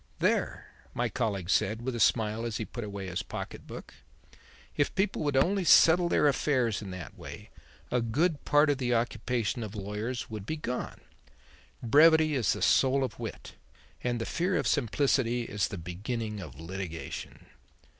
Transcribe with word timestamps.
"There," 0.17 0.65
my 0.95 1.09
colleague 1.09 1.51
said 1.51 1.83
with 1.83 1.93
a 1.93 1.99
smile 1.99 2.43
as 2.43 2.57
he 2.57 2.65
put 2.65 2.83
away 2.83 3.05
his 3.05 3.21
pocket 3.21 3.67
book, 3.67 3.93
"if 4.75 4.95
people 4.95 5.21
would 5.23 5.37
only 5.37 5.63
settle 5.63 6.09
their 6.09 6.27
affairs 6.27 6.81
in 6.81 6.89
that 6.89 7.15
way, 7.15 7.51
a 7.91 8.01
good 8.01 8.43
part 8.43 8.71
of 8.71 8.79
the 8.79 8.95
occupation 8.95 9.61
of 9.61 9.75
lawyers 9.75 10.27
would 10.27 10.47
be 10.47 10.57
gone. 10.57 11.01
Brevity 11.83 12.33
is 12.33 12.53
the 12.53 12.63
soul 12.63 13.03
of 13.03 13.19
wit; 13.19 13.53
and 14.03 14.19
the 14.19 14.25
fear 14.25 14.55
of 14.55 14.65
simplicity 14.65 15.43
is 15.43 15.67
the 15.67 15.77
beginning 15.77 16.39
of 16.39 16.59
litigation." 16.59 17.45